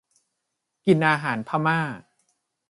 [0.85, 1.79] กินอาหารพม่า